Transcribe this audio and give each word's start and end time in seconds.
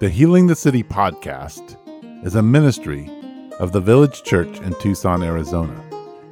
The 0.00 0.10
Healing 0.10 0.48
the 0.48 0.56
City 0.56 0.82
podcast 0.82 1.76
is 2.26 2.34
a 2.34 2.42
ministry 2.42 3.08
of 3.60 3.70
the 3.70 3.80
Village 3.80 4.24
Church 4.24 4.58
in 4.60 4.74
Tucson, 4.80 5.22
Arizona. 5.22 5.80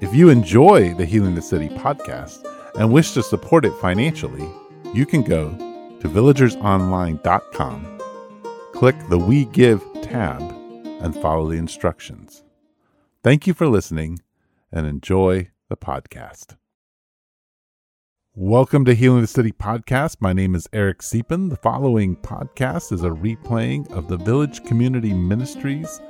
If 0.00 0.12
you 0.12 0.31
enjoy 0.31 0.94
the 0.94 1.04
Healing 1.04 1.36
the 1.36 1.42
City 1.42 1.68
podcast 1.68 2.44
and 2.76 2.92
wish 2.92 3.12
to 3.12 3.22
support 3.22 3.64
it 3.64 3.72
financially, 3.75 4.48
you 4.92 5.06
can 5.06 5.22
go 5.22 5.50
to 6.00 6.08
villagersonline.com, 6.08 8.00
click 8.73 8.96
the 9.09 9.19
We 9.19 9.45
Give 9.45 9.81
tab, 10.03 10.43
and 11.01 11.15
follow 11.15 11.49
the 11.49 11.57
instructions. 11.57 12.43
Thank 13.23 13.47
you 13.47 13.55
for 13.55 13.69
listening 13.69 14.19
and 14.73 14.89
enjoy 14.89 15.51
the 15.69 15.77
podcast. 15.77 16.57
Welcome 18.35 18.87
to 18.87 18.95
Healing 18.95 19.21
the 19.21 19.27
City 19.27 19.53
podcast. 19.53 20.17
My 20.21 20.33
name 20.33 20.55
is 20.55 20.67
Eric 20.73 21.01
Siepen. 21.01 21.51
The 21.51 21.57
following 21.57 22.17
podcast 22.17 22.91
is 22.91 23.05
a 23.05 23.11
replaying 23.11 23.93
of 23.93 24.09
the 24.09 24.16
Village 24.16 24.65
Community 24.65 25.12
Ministries 25.12 26.01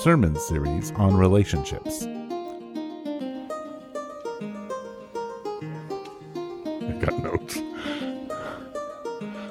sermon 0.00 0.36
series 0.36 0.92
on 0.92 1.16
relationships. 1.16 2.04
I 6.76 6.98
got 7.00 7.18
notes. 7.18 7.58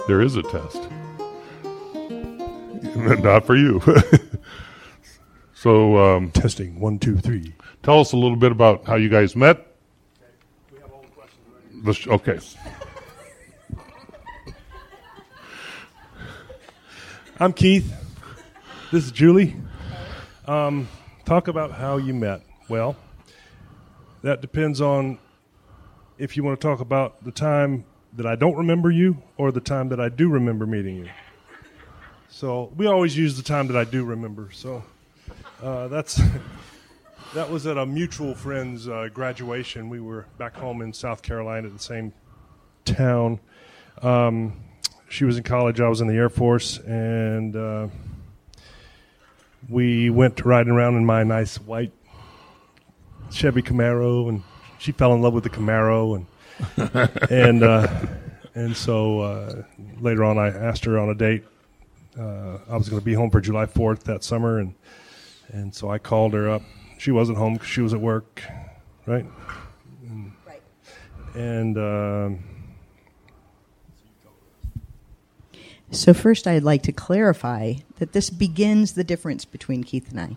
There 0.08 0.22
is 0.22 0.38
a 0.38 0.44
test. 0.44 0.88
Not 3.22 3.46
for 3.46 3.58
you. 3.58 3.82
so, 5.54 5.98
um, 5.98 6.32
Testing 6.32 6.80
one, 6.80 6.98
two, 6.98 7.18
three. 7.18 7.54
tell 7.84 8.00
us 8.00 8.14
a 8.14 8.18
little 8.18 8.38
bit 8.38 8.54
about 8.54 8.86
how 8.86 8.96
you 8.96 9.10
guys 9.10 9.36
met. 9.36 9.67
Okay. 11.88 12.38
I'm 17.40 17.54
Keith. 17.54 17.90
This 18.92 19.06
is 19.06 19.12
Julie. 19.12 19.56
Um, 20.48 20.90
talk 21.24 21.48
about 21.48 21.72
how 21.72 21.96
you 21.96 22.14
met. 22.14 22.42
Well, 22.68 22.98
that 24.22 24.42
depends 24.42 24.82
on 24.82 25.18
if 26.18 26.36
you 26.36 26.44
want 26.44 26.60
to 26.60 26.68
talk 26.68 26.82
about 26.82 27.24
the 27.24 27.32
time 27.32 27.86
that 28.18 28.26
I 28.26 28.36
don't 28.36 28.58
remember 28.58 28.92
you 28.92 29.24
or 29.38 29.54
the 29.54 29.62
time 29.62 29.88
that 29.88 30.02
I 30.02 30.10
do 30.10 30.28
remember 30.28 30.66
meeting 30.66 30.98
you. 30.98 31.10
So 32.28 32.70
we 32.76 32.88
always 32.88 33.16
use 33.16 33.38
the 33.38 33.44
time 33.44 33.68
that 33.68 33.78
I 33.78 33.86
do 33.86 34.04
remember. 34.04 34.50
So 34.52 34.84
uh, 35.64 35.88
that's 35.88 36.20
that 37.38 37.52
was 37.52 37.68
at 37.68 37.78
a 37.78 37.86
mutual 37.86 38.34
friend's 38.34 38.88
uh, 38.88 39.10
graduation. 39.14 39.90
We 39.90 40.00
were 40.00 40.26
back 40.40 40.56
home 40.56 40.82
in 40.82 40.92
South 40.92 41.22
Carolina 41.22 41.68
at 41.68 41.74
the 41.74 41.80
same 41.80 42.12
town. 42.84 43.40
Um, 44.02 44.60
she 45.08 45.24
was 45.24 45.38
in 45.38 45.44
college. 45.44 45.80
I 45.80 45.88
was 45.88 46.02
in 46.02 46.08
the 46.08 46.16
Air 46.16 46.30
Force, 46.30 46.80
and 46.80 47.56
uh, 47.56 47.90
we 49.70 50.10
went 50.10 50.44
riding 50.46 50.74
around 50.74 50.96
in 50.96 51.06
my 51.06 51.24
nice 51.24 51.58
white 51.58 51.92
Chevy 53.30 53.62
Camaro, 53.62 54.30
and 54.30 54.42
she 54.80 54.92
fell 54.92 55.14
in 55.14 55.22
love 55.22 55.34
with 55.34 55.44
the 55.44 55.52
Camaro, 55.52 56.16
and 56.16 57.30
and 57.32 57.62
uh, 57.62 57.88
and 58.56 58.76
so 58.76 59.20
uh, 59.20 59.62
later 60.00 60.24
on, 60.24 60.40
I 60.40 60.48
asked 60.48 60.86
her 60.86 60.98
on 60.98 61.10
a 61.10 61.16
date. 61.16 61.44
Uh, 62.20 62.58
I 62.68 62.78
was 62.78 62.90
going 62.90 63.00
to 63.00 63.06
be 63.06 63.14
home 63.14 63.30
for 63.30 63.42
July 63.42 63.68
Fourth 63.68 64.06
that 64.06 64.24
summer, 64.24 64.58
and 64.58 64.74
and 65.50 65.76
so 65.76 65.92
I 65.92 66.00
called 66.00 66.34
her 66.34 66.50
up. 66.50 66.64
She 66.98 67.12
wasn't 67.12 67.38
home; 67.38 67.58
'cause 67.58 67.68
she 67.68 67.82
was 67.82 67.94
at 67.94 68.02
work, 68.02 68.44
right? 69.06 69.26
Right. 70.46 70.62
And 71.36 71.78
um, 71.78 72.40
So, 75.92 76.14
first, 76.14 76.48
I'd 76.48 76.64
like 76.64 76.84
to 76.84 76.92
clarify 76.92 77.76
that 77.98 78.12
this 78.12 78.30
begins 78.30 78.94
the 78.94 79.04
difference 79.06 79.46
between 79.46 79.84
Keith 79.84 80.12
and 80.12 80.20
I. 80.20 80.36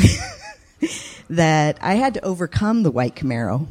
that 1.30 1.78
I 1.82 1.94
had 1.94 2.14
to 2.14 2.24
overcome 2.24 2.82
the 2.82 2.90
white 2.90 3.14
Camaro 3.14 3.66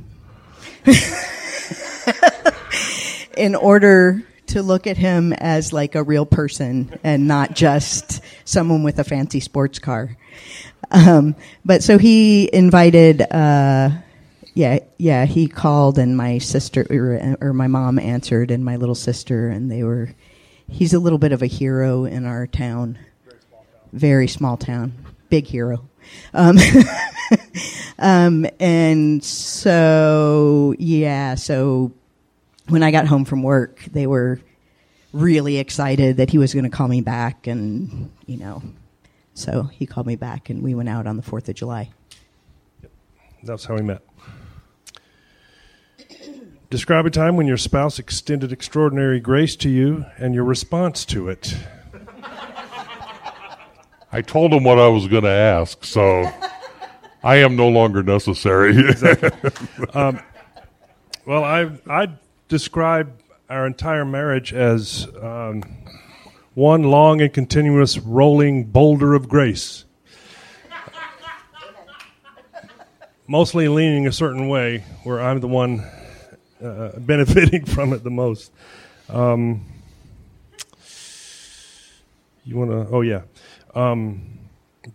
in 3.37 3.55
order 3.55 4.23
to 4.51 4.61
look 4.61 4.85
at 4.85 4.97
him 4.97 5.33
as 5.33 5.71
like 5.71 5.95
a 5.95 6.03
real 6.03 6.25
person 6.25 6.97
and 7.03 7.27
not 7.27 7.55
just 7.55 8.21
someone 8.43 8.83
with 8.83 8.99
a 8.99 9.03
fancy 9.03 9.39
sports 9.39 9.79
car. 9.79 10.17
Um, 10.91 11.35
but 11.63 11.83
so 11.83 11.97
he 11.97 12.49
invited, 12.53 13.21
uh, 13.21 13.91
yeah, 14.53 14.79
yeah, 14.97 15.25
he 15.25 15.47
called 15.47 15.97
and 15.97 16.17
my 16.17 16.37
sister 16.37 16.85
or, 16.89 17.37
or 17.39 17.53
my 17.53 17.67
mom 17.67 17.97
answered 17.97 18.51
and 18.51 18.65
my 18.65 18.75
little 18.75 18.95
sister 18.95 19.47
and 19.47 19.71
they 19.71 19.83
were, 19.83 20.13
he's 20.67 20.93
a 20.93 20.99
little 20.99 21.19
bit 21.19 21.31
of 21.31 21.41
a 21.41 21.47
hero 21.47 22.03
in 22.03 22.25
our 22.25 22.45
town. 22.45 22.99
Very 23.93 24.27
small 24.27 24.57
town. 24.57 24.93
Big 25.29 25.47
hero. 25.47 25.87
Um, 26.33 26.57
um, 27.99 28.45
and 28.59 29.23
so, 29.23 30.75
yeah, 30.77 31.35
so 31.35 31.93
when 32.67 32.83
I 32.83 32.91
got 32.91 33.07
home 33.07 33.25
from 33.25 33.43
work, 33.43 33.79
they 33.91 34.07
were 34.07 34.39
really 35.13 35.57
excited 35.57 36.17
that 36.17 36.29
he 36.29 36.37
was 36.37 36.53
going 36.53 36.63
to 36.63 36.69
call 36.69 36.87
me 36.87 37.01
back. 37.01 37.47
And, 37.47 38.11
you 38.25 38.37
know, 38.37 38.61
so 39.33 39.63
he 39.63 39.85
called 39.85 40.07
me 40.07 40.15
back 40.15 40.49
and 40.49 40.63
we 40.63 40.75
went 40.75 40.89
out 40.89 41.07
on 41.07 41.17
the 41.17 41.23
4th 41.23 41.49
of 41.49 41.55
July. 41.55 41.89
That's 43.43 43.65
how 43.65 43.75
we 43.75 43.81
met. 43.81 44.01
Describe 46.69 47.05
a 47.05 47.09
time 47.09 47.35
when 47.35 47.47
your 47.47 47.57
spouse 47.57 47.99
extended 47.99 48.53
extraordinary 48.53 49.19
grace 49.19 49.57
to 49.57 49.69
you 49.69 50.05
and 50.17 50.33
your 50.33 50.45
response 50.45 51.03
to 51.05 51.27
it. 51.27 51.57
I 54.11 54.21
told 54.21 54.53
him 54.53 54.63
what 54.63 54.79
I 54.79 54.87
was 54.87 55.07
going 55.07 55.23
to 55.23 55.29
ask, 55.29 55.83
so 55.83 56.31
I 57.23 57.37
am 57.37 57.55
no 57.55 57.67
longer 57.67 58.03
necessary. 58.03 58.75
Exactly. 58.89 59.31
Um, 59.93 60.19
well, 61.25 61.43
I 61.43 61.71
I 61.89 62.09
describe 62.51 63.17
our 63.49 63.65
entire 63.65 64.03
marriage 64.03 64.53
as 64.53 65.07
um, 65.21 65.63
one 66.53 66.83
long 66.83 67.21
and 67.21 67.33
continuous 67.33 67.97
rolling 67.97 68.65
boulder 68.65 69.13
of 69.13 69.29
grace. 69.29 69.85
Mostly 73.25 73.69
leaning 73.69 74.05
a 74.05 74.11
certain 74.11 74.49
way, 74.49 74.83
where 75.03 75.21
I'm 75.21 75.39
the 75.39 75.47
one 75.47 75.79
uh, 76.61 76.91
benefiting 76.97 77.63
from 77.75 77.93
it 77.93 78.03
the 78.03 78.09
most. 78.09 78.51
Um, 79.07 79.65
you 82.43 82.57
want 82.57 82.71
to? 82.71 82.93
Oh 82.93 82.99
yeah. 82.99 83.21
Um, 83.73 84.39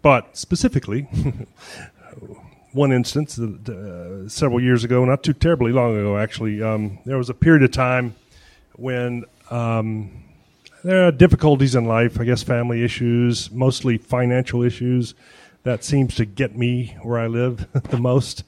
but 0.03 0.37
specifically, 0.37 1.09
one 2.77 2.93
instance 2.93 3.39
uh, 3.39 4.29
several 4.29 4.61
years 4.61 4.85
ago, 4.85 5.05
not 5.05 5.23
too 5.23 5.33
terribly 5.33 5.73
long 5.73 5.97
ago, 5.97 6.17
actually, 6.19 6.63
um, 6.63 6.99
there 7.05 7.19
was 7.19 7.31
a 7.31 7.35
period 7.35 7.63
of 7.63 7.73
time 7.73 8.15
when 8.75 9.25
um, 9.51 10.23
there 10.85 11.07
are 11.07 11.11
difficulties 11.11 11.75
in 11.75 11.87
life, 11.87 12.21
I 12.21 12.25
guess 12.25 12.43
family 12.43 12.85
issues, 12.85 13.51
mostly 13.51 13.97
financial 13.99 14.63
issues. 14.63 15.15
That 15.63 15.83
seems 15.83 16.15
to 16.17 16.25
get 16.25 16.57
me 16.57 16.97
where 17.03 17.19
I 17.19 17.27
live 17.27 17.67
the 17.91 17.99
most. 17.99 18.45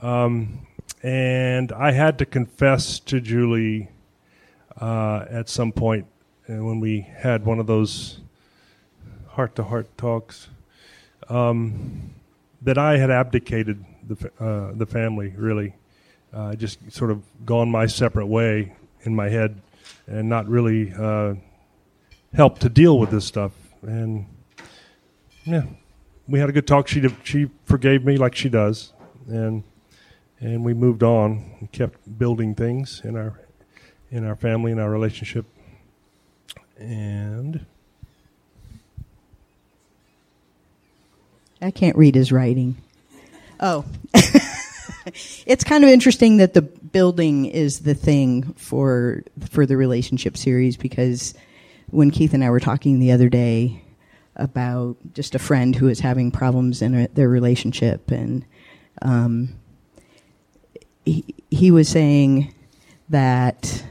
Um, 0.00 0.66
and 1.02 1.72
I 1.72 1.90
had 1.90 2.18
to 2.18 2.26
confess 2.26 2.98
to 3.00 3.20
Julie 3.20 3.90
uh, 4.80 5.26
at 5.28 5.48
some 5.48 5.72
point 5.72 6.06
uh, 6.48 6.54
when 6.64 6.80
we 6.80 7.00
had 7.18 7.44
one 7.44 7.58
of 7.58 7.66
those 7.66 8.20
heart 9.28 9.56
to 9.56 9.64
heart 9.64 9.88
talks 9.98 10.48
um, 11.28 12.14
that 12.64 12.78
I 12.78 12.96
had 12.98 13.10
abdicated 13.10 13.84
the 14.06 14.30
uh, 14.40 14.72
the 14.74 14.86
family 14.86 15.32
really, 15.36 15.74
uh, 16.32 16.54
just 16.54 16.90
sort 16.92 17.10
of 17.10 17.22
gone 17.46 17.70
my 17.70 17.86
separate 17.86 18.26
way 18.26 18.74
in 19.02 19.14
my 19.14 19.28
head, 19.28 19.60
and 20.06 20.28
not 20.28 20.48
really 20.48 20.92
uh, 20.92 21.34
helped 22.34 22.60
to 22.62 22.68
deal 22.68 22.98
with 22.98 23.10
this 23.10 23.24
stuff. 23.24 23.52
And 23.82 24.26
yeah, 25.44 25.64
we 26.26 26.38
had 26.38 26.48
a 26.48 26.52
good 26.52 26.66
talk. 26.66 26.88
She 26.88 27.00
did- 27.00 27.16
she 27.22 27.50
forgave 27.64 28.04
me 28.04 28.16
like 28.16 28.34
she 28.34 28.48
does, 28.48 28.92
and 29.28 29.62
and 30.40 30.64
we 30.64 30.74
moved 30.74 31.02
on 31.02 31.56
and 31.60 31.70
kept 31.72 32.18
building 32.18 32.54
things 32.54 33.00
in 33.04 33.16
our 33.16 33.40
in 34.10 34.24
our 34.24 34.36
family 34.36 34.72
in 34.72 34.78
our 34.78 34.90
relationship, 34.90 35.46
and. 36.78 37.66
I 41.64 41.70
can't 41.70 41.96
read 41.96 42.14
his 42.14 42.30
writing. 42.30 42.76
Oh. 43.58 43.84
it's 45.46 45.64
kind 45.64 45.82
of 45.82 45.90
interesting 45.90 46.36
that 46.36 46.52
the 46.52 46.62
building 46.62 47.46
is 47.46 47.80
the 47.80 47.94
thing 47.94 48.52
for 48.54 49.24
for 49.48 49.64
the 49.64 49.76
relationship 49.76 50.36
series 50.36 50.76
because 50.76 51.34
when 51.90 52.10
Keith 52.10 52.34
and 52.34 52.44
I 52.44 52.50
were 52.50 52.60
talking 52.60 52.98
the 52.98 53.12
other 53.12 53.28
day 53.28 53.82
about 54.36 54.96
just 55.14 55.34
a 55.34 55.38
friend 55.38 55.74
who 55.74 55.88
is 55.88 56.00
having 56.00 56.30
problems 56.30 56.82
in 56.82 57.08
their 57.14 57.28
relationship 57.28 58.10
and 58.10 58.44
um, 59.00 59.54
he, 61.04 61.24
he 61.50 61.70
was 61.70 61.88
saying 61.88 62.52
that 63.08 63.84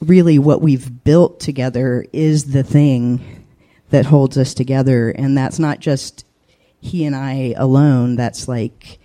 really 0.00 0.38
what 0.38 0.60
we've 0.60 1.04
built 1.04 1.40
together 1.40 2.04
is 2.12 2.52
the 2.52 2.62
thing 2.62 3.44
that 3.90 4.06
holds 4.06 4.36
us 4.38 4.54
together. 4.54 5.10
And 5.10 5.36
that's 5.36 5.58
not 5.58 5.78
just 5.78 6.24
he 6.82 7.06
and 7.06 7.16
I 7.16 7.54
alone. 7.56 8.16
That's 8.16 8.48
like, 8.48 8.98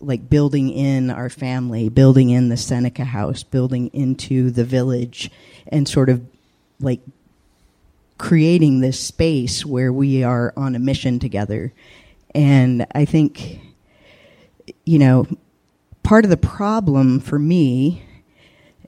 like 0.00 0.30
building 0.30 0.70
in 0.70 1.10
our 1.10 1.28
family, 1.28 1.88
building 1.90 2.30
in 2.30 2.48
the 2.48 2.56
Seneca 2.56 3.04
house, 3.04 3.42
building 3.42 3.90
into 3.92 4.50
the 4.50 4.64
village, 4.64 5.30
and 5.66 5.86
sort 5.88 6.08
of 6.08 6.24
like 6.80 7.00
creating 8.16 8.80
this 8.80 8.98
space 8.98 9.66
where 9.66 9.92
we 9.92 10.22
are 10.22 10.54
on 10.56 10.74
a 10.74 10.78
mission 10.78 11.18
together. 11.18 11.72
And 12.34 12.86
I 12.94 13.04
think, 13.04 13.60
you 14.84 14.98
know, 14.98 15.26
part 16.02 16.24
of 16.24 16.30
the 16.30 16.36
problem 16.36 17.18
for 17.18 17.38
me 17.38 18.02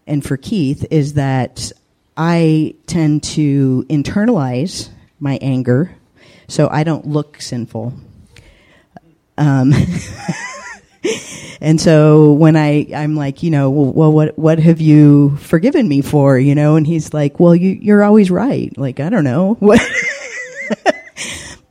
and 0.06 0.24
for 0.24 0.36
Keith 0.36 0.86
is 0.90 1.14
that 1.14 1.72
I 2.16 2.74
tend 2.86 3.24
to 3.24 3.84
internalize 3.90 4.90
my 5.18 5.38
anger 5.42 5.96
so 6.46 6.68
I 6.70 6.84
don't 6.84 7.06
look 7.06 7.42
sinful. 7.42 7.92
Um, 9.38 9.72
and 11.60 11.80
so 11.80 12.32
when 12.32 12.56
I, 12.56 12.88
I'm 12.94 13.14
like, 13.14 13.42
you 13.42 13.50
know, 13.50 13.70
well, 13.70 13.92
well, 13.92 14.12
what, 14.12 14.38
what 14.38 14.58
have 14.58 14.80
you 14.80 15.36
forgiven 15.36 15.88
me 15.88 16.02
for? 16.02 16.38
You 16.38 16.54
know, 16.54 16.76
and 16.76 16.86
he's 16.86 17.14
like, 17.14 17.40
well, 17.40 17.54
you, 17.54 17.70
you're 17.70 18.02
always 18.02 18.30
right. 18.30 18.76
Like, 18.76 19.00
I 19.00 19.08
don't 19.08 19.24
know 19.24 19.54
what, 19.60 19.80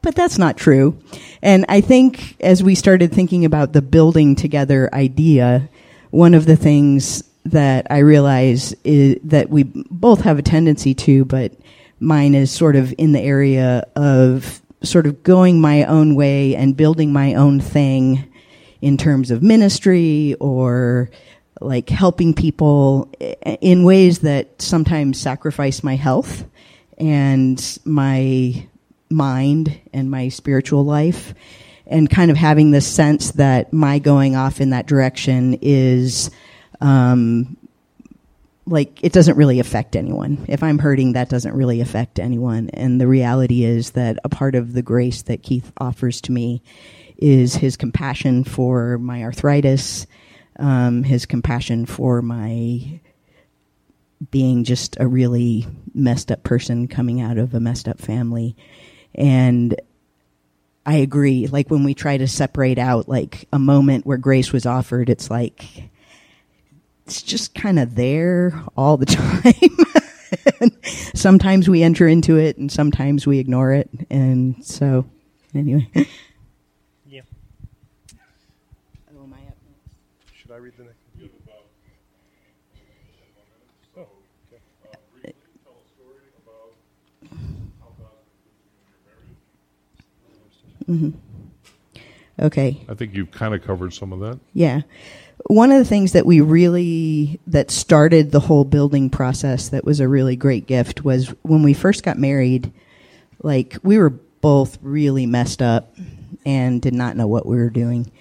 but 0.01 0.15
that's 0.15 0.37
not 0.37 0.57
true. 0.57 0.97
And 1.41 1.65
I 1.69 1.81
think 1.81 2.35
as 2.41 2.63
we 2.63 2.73
started 2.73 3.11
thinking 3.11 3.45
about 3.45 3.73
the 3.73 3.81
building 3.81 4.35
together 4.35 4.89
idea, 4.93 5.69
one 6.09 6.33
of 6.33 6.45
the 6.45 6.55
things 6.55 7.23
that 7.45 7.87
I 7.89 7.99
realize 7.99 8.73
is 8.83 9.17
that 9.25 9.49
we 9.49 9.63
both 9.63 10.21
have 10.21 10.39
a 10.39 10.41
tendency 10.41 10.93
to, 10.95 11.25
but 11.25 11.53
mine 11.99 12.33
is 12.33 12.51
sort 12.51 12.75
of 12.75 12.93
in 12.97 13.11
the 13.11 13.21
area 13.21 13.87
of 13.95 14.61
sort 14.83 15.07
of 15.07 15.23
going 15.23 15.59
my 15.59 15.83
own 15.85 16.15
way 16.15 16.55
and 16.55 16.77
building 16.77 17.11
my 17.11 17.33
own 17.33 17.59
thing 17.59 18.31
in 18.81 18.97
terms 18.97 19.31
of 19.31 19.41
ministry 19.41 20.35
or 20.39 21.09
like 21.59 21.89
helping 21.89 22.33
people 22.33 23.11
in 23.61 23.83
ways 23.83 24.19
that 24.19 24.61
sometimes 24.61 25.19
sacrifice 25.19 25.83
my 25.83 25.95
health 25.95 26.45
and 26.97 27.79
my 27.85 28.67
mind 29.09 29.79
and 29.93 30.11
my 30.11 30.29
spiritual 30.29 30.83
life 30.83 31.33
and 31.87 32.09
kind 32.09 32.29
of 32.29 32.37
having 32.37 32.71
this 32.71 32.87
sense 32.87 33.31
that 33.31 33.71
my 33.71 33.97
going 33.99 34.35
off 34.35 34.59
in 34.59 34.71
that 34.71 34.85
direction 34.85 35.57
is 35.61 36.29
um, 36.81 37.57
like 38.67 39.03
it 39.03 39.13
doesn't 39.13 39.37
really 39.37 39.59
affect 39.59 39.95
anyone. 39.95 40.45
If 40.47 40.61
I'm 40.61 40.77
hurting, 40.77 41.13
that 41.13 41.29
doesn't 41.29 41.55
really 41.55 41.81
affect 41.81 42.19
anyone. 42.19 42.69
And 42.73 42.99
the 42.99 43.07
reality 43.07 43.63
is 43.63 43.91
that 43.91 44.19
a 44.23 44.29
part 44.29 44.55
of 44.55 44.73
the 44.73 44.81
grace 44.81 45.23
that 45.23 45.43
Keith 45.43 45.71
offers 45.77 46.21
to 46.21 46.31
me 46.31 46.61
is 47.17 47.55
his 47.55 47.77
compassion 47.77 48.43
for 48.43 48.97
my 48.97 49.23
arthritis, 49.23 50.05
um, 50.59 51.03
his 51.03 51.25
compassion 51.25 51.85
for 51.85 52.21
my 52.21 52.99
being 54.31 54.63
just 54.63 54.97
a 54.99 55.07
really 55.07 55.65
messed 55.93 56.31
up 56.31 56.43
person 56.43 56.87
coming 56.87 57.21
out 57.21 57.37
of 57.37 57.53
a 57.53 57.59
messed 57.59 57.87
up 57.87 57.99
family. 57.99 58.55
And 59.15 59.79
I 60.85 60.95
agree. 60.95 61.47
Like 61.47 61.69
when 61.69 61.83
we 61.83 61.93
try 61.93 62.17
to 62.17 62.27
separate 62.27 62.77
out 62.77 63.07
like 63.07 63.47
a 63.53 63.59
moment 63.59 64.05
where 64.05 64.17
grace 64.17 64.51
was 64.51 64.65
offered, 64.65 65.09
it's 65.09 65.29
like, 65.29 65.89
it's 67.07 67.21
just 67.21 67.55
kind 67.55 67.79
of 67.79 67.95
there 67.95 68.61
all 68.75 68.97
the 68.97 69.05
time. 70.61 70.69
sometimes 71.15 71.69
we 71.69 71.81
enter 71.81 72.05
into 72.05 72.35
it 72.35 72.57
and 72.57 72.69
sometimes 72.69 73.25
we 73.25 73.39
ignore 73.39 73.71
it. 73.71 73.89
And 74.09 74.63
so, 74.63 75.05
anyway. 75.55 75.87
Yeah. 77.07 77.21
Oh, 79.17 79.23
am 79.23 79.33
I 79.33 79.37
up 79.47 79.55
Should 80.33 80.51
I 80.51 80.57
read 80.57 80.73
the 80.77 80.83
next? 80.83 80.97
Okay. 92.39 92.85
I 92.87 92.93
think 92.93 93.15
you've 93.15 93.31
kind 93.31 93.53
of 93.55 93.63
covered 93.63 93.93
some 93.93 94.13
of 94.13 94.19
that. 94.19 94.39
Yeah. 94.53 94.81
One 95.47 95.71
of 95.71 95.77
the 95.77 95.85
things 95.85 96.11
that 96.11 96.25
we 96.25 96.41
really, 96.41 97.39
that 97.47 97.71
started 97.71 98.31
the 98.31 98.41
whole 98.41 98.65
building 98.65 99.09
process 99.09 99.69
that 99.69 99.85
was 99.85 100.01
a 100.01 100.07
really 100.07 100.35
great 100.35 100.67
gift 100.67 101.05
was 101.05 101.29
when 101.41 101.63
we 101.63 101.73
first 101.73 102.03
got 102.03 102.17
married, 102.17 102.71
like 103.41 103.77
we 103.81 103.97
were 103.97 104.09
both 104.09 104.77
really 104.81 105.25
messed 105.25 105.61
up 105.61 105.95
and 106.45 106.81
did 106.81 106.93
not 106.93 107.15
know 107.15 107.27
what 107.27 107.45
we 107.45 107.55
were 107.55 107.69
doing. 107.69 108.11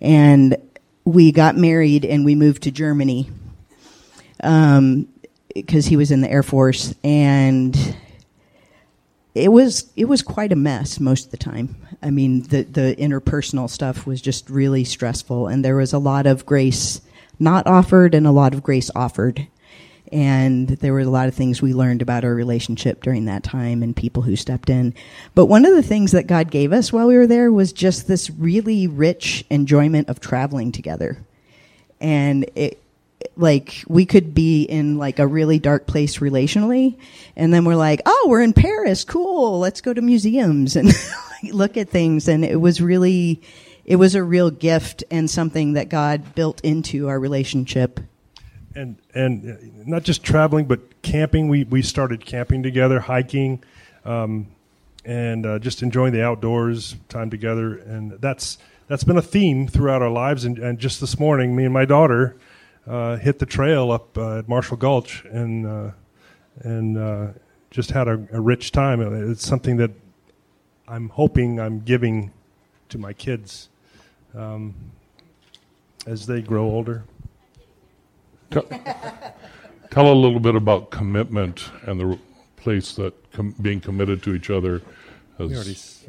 And 0.00 0.56
we 1.04 1.32
got 1.32 1.56
married 1.56 2.04
and 2.04 2.24
we 2.24 2.34
moved 2.34 2.62
to 2.62 2.70
Germany 2.70 3.30
um, 4.42 5.06
because 5.54 5.86
he 5.86 5.96
was 5.96 6.10
in 6.10 6.22
the 6.22 6.30
Air 6.30 6.42
Force 6.42 6.94
and 7.04 7.76
it 9.40 9.48
was 9.48 9.90
it 9.96 10.06
was 10.06 10.22
quite 10.22 10.52
a 10.52 10.56
mess 10.56 11.00
most 11.00 11.26
of 11.26 11.30
the 11.30 11.36
time. 11.36 11.76
I 12.02 12.10
mean, 12.10 12.42
the 12.42 12.62
the 12.62 12.94
interpersonal 12.98 13.68
stuff 13.68 14.06
was 14.06 14.20
just 14.20 14.48
really 14.50 14.84
stressful, 14.84 15.48
and 15.48 15.64
there 15.64 15.76
was 15.76 15.92
a 15.92 15.98
lot 15.98 16.26
of 16.26 16.46
grace 16.46 17.00
not 17.38 17.66
offered 17.66 18.14
and 18.14 18.26
a 18.26 18.30
lot 18.30 18.54
of 18.54 18.62
grace 18.62 18.90
offered. 18.94 19.46
And 20.12 20.68
there 20.68 20.92
were 20.92 21.00
a 21.00 21.06
lot 21.06 21.28
of 21.28 21.34
things 21.34 21.62
we 21.62 21.72
learned 21.72 22.02
about 22.02 22.24
our 22.24 22.34
relationship 22.34 23.02
during 23.02 23.26
that 23.26 23.44
time 23.44 23.82
and 23.82 23.94
people 23.94 24.22
who 24.22 24.34
stepped 24.34 24.68
in. 24.68 24.92
But 25.36 25.46
one 25.46 25.64
of 25.64 25.74
the 25.74 25.84
things 25.84 26.12
that 26.12 26.26
God 26.26 26.50
gave 26.50 26.72
us 26.72 26.92
while 26.92 27.06
we 27.06 27.16
were 27.16 27.28
there 27.28 27.52
was 27.52 27.72
just 27.72 28.08
this 28.08 28.28
really 28.28 28.88
rich 28.88 29.44
enjoyment 29.50 30.08
of 30.08 30.18
traveling 30.18 30.72
together. 30.72 31.18
And 32.00 32.50
it, 32.56 32.82
like 33.40 33.82
we 33.88 34.06
could 34.06 34.34
be 34.34 34.62
in 34.62 34.98
like 34.98 35.18
a 35.18 35.26
really 35.26 35.58
dark 35.58 35.86
place 35.86 36.18
relationally 36.18 36.98
and 37.36 37.52
then 37.52 37.64
we're 37.64 37.76
like 37.76 38.02
oh 38.06 38.26
we're 38.28 38.42
in 38.42 38.52
paris. 38.52 39.04
Cool. 39.04 39.58
Let's 39.58 39.80
go 39.80 39.92
to 39.92 40.00
museums. 40.00 40.76
And 41.42 41.54
look 41.54 41.76
at 41.76 41.88
things. 41.88 42.28
And 42.28 42.44
it 42.44 42.60
was 42.60 42.80
really 42.80 43.40
it 43.84 43.96
was 43.96 44.14
a 44.14 44.22
real 44.22 44.50
gift 44.50 45.02
and 45.10 45.28
something 45.28 45.72
that 45.72 45.88
god 45.88 46.34
built 46.34 46.60
into 46.62 47.08
our 47.08 47.18
relationship. 47.18 48.00
And 48.74 48.98
and 49.14 49.50
uh, 49.50 49.56
not 49.86 50.02
just 50.04 50.22
traveling 50.22 50.66
but 50.66 51.02
camping. 51.02 51.48
We 51.48 51.64
we 51.64 51.82
started 51.82 52.24
camping 52.24 52.62
together 52.62 53.00
hiking 53.00 53.62
um, 54.04 54.48
and 55.04 55.46
uh, 55.46 55.58
just 55.58 55.82
enjoying 55.82 56.12
the 56.12 56.22
outdoors 56.22 56.96
time 57.08 57.30
together. 57.30 57.74
And 57.76 58.12
that's 58.20 58.58
that's 58.86 59.04
been 59.04 59.16
a 59.16 59.22
theme 59.22 59.66
throughout 59.66 60.02
our 60.02 60.10
lives. 60.10 60.44
And, 60.44 60.58
and 60.58 60.78
just 60.78 61.00
this 61.00 61.18
morning 61.18 61.56
me 61.56 61.64
and 61.64 61.72
my 61.72 61.84
daughter 61.84 62.36
uh, 62.90 63.16
hit 63.16 63.38
the 63.38 63.46
trail 63.46 63.92
up 63.92 64.18
uh, 64.18 64.38
at 64.38 64.48
Marshall 64.48 64.76
Gulch 64.76 65.24
and 65.26 65.64
uh, 65.66 65.90
and 66.62 67.34
just 67.70 67.92
had 67.92 68.08
a, 68.08 68.26
a, 68.32 68.40
rich 68.40 68.72
time. 68.72 69.00
It's 69.30 69.46
something 69.46 69.76
that 69.76 69.92
I'm 70.88 71.08
hoping 71.08 71.60
I'm 71.60 71.80
giving 71.80 72.32
to 72.88 72.98
my 72.98 73.12
kids 73.12 73.68
um, 74.34 74.74
as 76.04 76.26
they 76.26 76.42
grow 76.42 76.64
older. 76.64 77.04
Tell, 78.50 78.64
tell, 79.92 80.12
a 80.12 80.12
little 80.12 80.40
bit 80.40 80.56
about 80.56 80.90
commitment 80.90 81.70
and 81.82 82.00
the 82.00 82.18
place 82.56 82.96
that 82.96 83.14
com- 83.30 83.54
being 83.62 83.80
committed 83.80 84.20
to 84.24 84.34
each 84.34 84.50
other. 84.50 84.82
Has... 85.48 86.04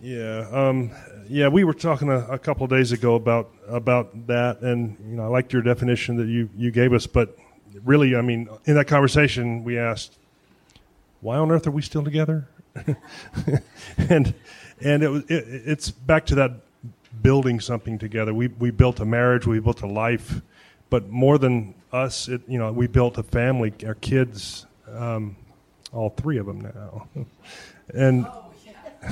Yeah, 0.00 0.48
um, 0.50 0.90
yeah. 1.28 1.48
We 1.48 1.64
were 1.64 1.74
talking 1.74 2.08
a, 2.08 2.26
a 2.26 2.38
couple 2.38 2.66
days 2.66 2.92
ago 2.92 3.14
about 3.14 3.50
about 3.68 4.26
that, 4.26 4.60
and 4.60 4.96
you 5.08 5.16
know, 5.16 5.24
I 5.24 5.26
liked 5.26 5.52
your 5.52 5.62
definition 5.62 6.16
that 6.16 6.26
you 6.26 6.48
you 6.56 6.70
gave 6.70 6.92
us. 6.92 7.06
But 7.06 7.36
really, 7.84 8.16
I 8.16 8.20
mean, 8.20 8.48
in 8.64 8.74
that 8.74 8.86
conversation, 8.86 9.64
we 9.64 9.78
asked, 9.78 10.18
"Why 11.20 11.36
on 11.36 11.50
earth 11.50 11.66
are 11.66 11.72
we 11.72 11.82
still 11.82 12.04
together?" 12.04 12.48
and 13.96 14.34
and 14.80 15.02
it 15.02 15.08
was 15.08 15.22
it, 15.24 15.44
it's 15.48 15.90
back 15.90 16.26
to 16.26 16.34
that 16.36 16.52
building 17.22 17.60
something 17.60 17.98
together. 17.98 18.34
We 18.34 18.48
we 18.48 18.70
built 18.70 19.00
a 19.00 19.04
marriage, 19.04 19.46
we 19.46 19.60
built 19.60 19.82
a 19.82 19.86
life, 19.86 20.40
but 20.90 21.08
more 21.08 21.38
than 21.38 21.74
us, 21.92 22.28
it, 22.28 22.42
you 22.48 22.58
know, 22.58 22.72
we 22.72 22.86
built 22.86 23.18
a 23.18 23.22
family. 23.22 23.72
Our 23.86 23.94
kids, 23.94 24.66
um, 24.88 25.36
all 25.92 26.10
three 26.10 26.38
of 26.38 26.46
them 26.46 26.60
now, 26.60 27.08
and 27.94 28.26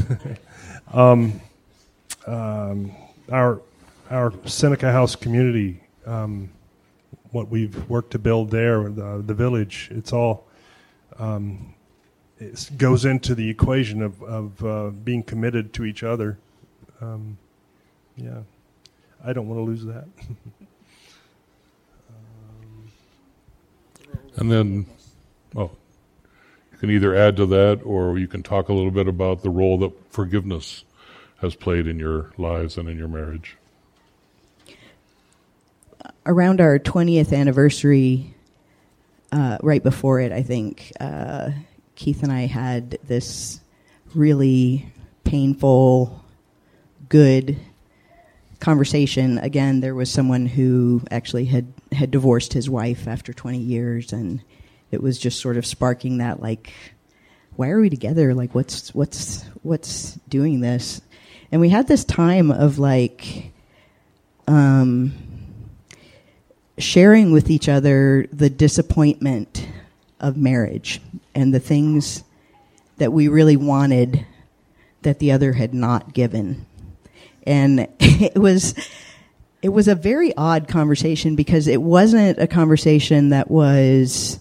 um, 0.93 1.41
um, 2.27 2.93
our 3.31 3.61
our 4.11 4.33
Seneca 4.47 4.93
House 4.93 5.17
community, 5.17 5.81
um, 6.07 6.51
what 7.31 7.49
we've 7.49 7.89
worked 7.89 8.11
to 8.13 8.19
build 8.19 8.51
there, 8.51 8.91
the, 8.91 9.23
the 9.25 9.35
village, 9.35 9.89
it's 9.91 10.13
all 10.13 10.47
um, 11.19 11.75
it 12.39 12.71
goes 12.77 13.05
into 13.05 13.35
the 13.35 13.49
equation 13.49 14.03
of 14.03 14.23
of 14.23 14.65
uh, 14.65 14.91
being 14.91 15.23
committed 15.23 15.73
to 15.75 15.85
each 15.85 16.03
other. 16.03 16.39
Um, 17.01 17.39
yeah, 18.17 18.41
I 19.25 19.33
don't 19.33 19.49
want 19.49 19.59
to 19.59 19.65
lose 19.65 19.85
that. 19.85 20.07
and 24.37 24.51
then 24.51 24.87
can 26.83 26.91
either 26.91 27.15
add 27.15 27.37
to 27.37 27.47
that 27.47 27.81
or 27.85 28.19
you 28.19 28.27
can 28.27 28.43
talk 28.43 28.69
a 28.69 28.73
little 28.73 28.91
bit 28.91 29.07
about 29.07 29.43
the 29.43 29.51
role 29.51 29.79
that 29.79 29.93
forgiveness 30.11 30.83
has 31.41 31.55
played 31.55 31.87
in 31.87 31.97
your 31.97 32.33
lives 32.37 32.77
and 32.77 32.89
in 32.89 32.99
your 32.99 33.07
marriage. 33.07 33.57
Around 36.27 36.61
our 36.61 36.81
20th 36.81 37.33
anniversary, 37.33 38.35
uh, 39.31 39.59
right 39.63 39.81
before 39.81 40.19
it, 40.19 40.33
I 40.33 40.43
think, 40.43 40.91
uh, 40.99 41.51
Keith 41.95 42.25
and 42.25 42.33
I 42.33 42.47
had 42.47 42.99
this 43.05 43.61
really 44.13 44.93
painful, 45.23 46.21
good 47.09 47.61
conversation. 48.59 49.39
Again, 49.39 49.79
there 49.79 49.95
was 49.95 50.11
someone 50.11 50.47
who 50.47 51.01
actually 51.13 51.45
had, 51.45 51.73
had 51.93 52.11
divorced 52.11 52.53
his 52.53 52.69
wife 52.69 53.07
after 53.07 53.33
20 53.33 53.59
years, 53.59 54.13
and 54.13 54.43
it 54.93 55.03
was 55.03 55.19
just 55.19 55.41
sort 55.41 55.57
of 55.57 55.67
sparking 55.67 56.19
that, 56.19 56.41
like, 56.41 56.73
why 57.57 57.71
are 57.71 57.81
we 57.81 57.91
together? 57.91 58.35
Like, 58.35 58.55
what's 58.55 58.95
what's 58.95 59.45
what's 59.63 60.13
doing 60.29 60.61
this? 60.61 61.01
And 61.51 61.61
we 61.61 61.69
had 61.69 61.87
this 61.87 62.05
time 62.05 62.51
of 62.51 62.79
like, 62.79 63.53
um, 64.47 65.13
sharing 66.79 67.33
with 67.33 67.51
each 67.51 67.69
other 67.69 68.27
the 68.33 68.51
disappointment 68.51 69.69
of 70.21 70.37
marriage 70.37 71.01
and 71.35 71.53
the 71.53 71.61
things 71.61 72.25
that 72.99 73.13
we 73.13 73.29
really 73.29 73.57
wanted 73.57 74.27
that 75.03 75.19
the 75.19 75.33
other 75.33 75.53
had 75.53 75.75
not 75.75 76.15
given. 76.15 76.65
And 77.45 77.89
it 78.01 78.39
was 78.39 78.75
it 79.63 79.69
was 79.69 79.87
a 79.87 79.95
very 79.95 80.35
odd 80.37 80.67
conversation 80.67 81.37
because 81.37 81.69
it 81.69 81.81
wasn't 81.81 82.39
a 82.39 82.49
conversation 82.49 83.29
that 83.29 83.51
was 83.51 84.41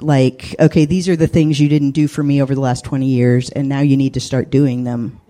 like, 0.00 0.54
okay, 0.60 0.84
these 0.84 1.08
are 1.08 1.16
the 1.16 1.26
things 1.26 1.60
you 1.60 1.68
didn't 1.68 1.92
do 1.92 2.08
for 2.08 2.22
me 2.22 2.40
over 2.40 2.54
the 2.54 2.60
last 2.60 2.84
20 2.84 3.06
years 3.06 3.50
and 3.50 3.68
now 3.68 3.80
you 3.80 3.96
need 3.96 4.14
to 4.14 4.20
start 4.20 4.50
doing 4.50 4.84
them. 4.84 5.20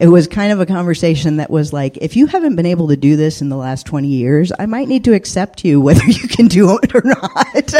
It 0.00 0.08
was 0.08 0.26
kind 0.26 0.52
of 0.52 0.60
a 0.60 0.66
conversation 0.66 1.36
that 1.36 1.50
was 1.50 1.72
like, 1.72 1.98
if 1.98 2.16
you 2.16 2.26
haven't 2.26 2.56
been 2.56 2.66
able 2.66 2.88
to 2.88 2.96
do 2.96 3.16
this 3.16 3.42
in 3.42 3.48
the 3.48 3.56
last 3.56 3.86
20 3.86 4.08
years, 4.08 4.50
I 4.58 4.66
might 4.66 4.88
need 4.88 5.04
to 5.04 5.14
accept 5.14 5.64
you 5.64 5.80
whether 5.82 6.04
you 6.04 6.28
can 6.28 6.48
do 6.48 6.78
it 6.82 6.94
or 6.94 7.02
not. 7.04 7.72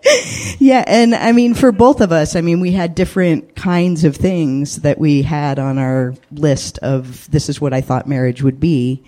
yeah, 0.58 0.84
and 0.86 1.14
I 1.14 1.32
mean, 1.32 1.54
for 1.54 1.72
both 1.72 2.00
of 2.00 2.12
us, 2.12 2.36
I 2.36 2.40
mean, 2.40 2.60
we 2.60 2.72
had 2.72 2.94
different 2.94 3.54
kinds 3.54 4.04
of 4.04 4.16
things 4.16 4.76
that 4.82 4.98
we 4.98 5.22
had 5.22 5.58
on 5.58 5.78
our 5.78 6.14
list 6.32 6.78
of 6.78 7.30
this 7.30 7.48
is 7.48 7.60
what 7.60 7.72
I 7.72 7.80
thought 7.80 8.06
marriage 8.08 8.42
would 8.42 8.60
be. 8.60 9.04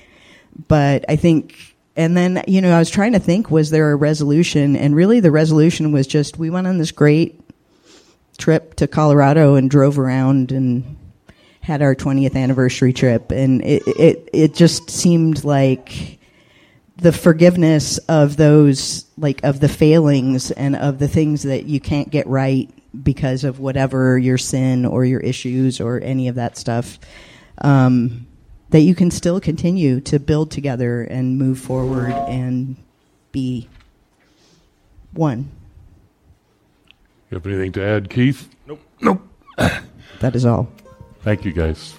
But 0.69 1.05
I 1.09 1.17
think, 1.17 1.72
and 1.97 2.17
then, 2.17 2.43
you 2.47 2.61
know, 2.61 2.75
I 2.75 2.79
was 2.79 2.91
trying 2.91 3.13
to 3.13 3.19
think, 3.19 3.51
was 3.51 3.71
there 3.71 3.93
a 3.93 3.97
resolution? 3.97 4.77
And 4.77 4.95
really 4.95 5.21
the 5.21 5.31
resolution 5.31 5.93
was 5.93 6.07
just 6.07 6.39
we 6.39 6.51
went 6.51 6.67
on 6.67 6.79
this 6.79 6.91
great 6.91 7.41
trip 8.39 8.75
to 8.77 8.87
Colorado 8.87 9.55
and 9.57 9.71
drove 9.71 9.99
around 9.99 10.53
and 10.53 10.97
had 11.61 11.83
our 11.83 11.95
20th 11.95 12.35
anniversary 12.35 12.93
trip. 12.93 13.31
And 13.31 13.63
it, 13.63 13.83
it, 13.87 14.29
it 14.33 14.55
just 14.55 14.91
seemed 14.91 15.45
like, 15.45 16.19
the 17.03 17.13
forgiveness 17.13 17.99
of 17.99 18.37
those 18.37 19.07
like 19.19 19.43
of 19.43 19.59
the 19.59 19.69
failings 19.69 20.53
and 20.53 20.77
of 20.77 21.01
the 21.01 21.09
things 21.09 21.43
that 21.43 21.65
you 21.65 21.81
can't 21.81 22.11
get 22.11 22.27
right 22.29 22.71
because 23.03 23.43
of 23.43 23.59
whatever 23.59 24.17
your 24.19 24.39
sin 24.39 24.87
or 24.87 25.05
your 25.05 25.19
issues 25.19 25.81
or 25.81 25.99
any 26.01 26.29
of 26.29 26.37
that 26.37 26.57
stuff 26.57 27.01
um, 27.59 28.27
that 28.73 28.81
you 28.81 28.95
can 28.95 29.11
still 29.11 29.41
continue 29.41 30.01
to 30.01 30.19
build 30.19 30.51
together 30.51 31.03
and 31.03 31.39
move 31.39 31.59
forward 31.59 32.11
and 32.11 32.77
be 33.31 33.69
one. 35.13 35.51
You 37.31 37.37
have 37.37 37.47
anything 37.47 37.73
to 37.73 37.83
add 37.83 38.11
keith? 38.11 38.49
Nope. 38.67 38.81
Nope. 39.01 39.23
That 40.21 40.35
is 40.35 40.45
all. 40.45 40.69
Thank 41.23 41.45
you 41.45 41.53
guys 41.53 41.95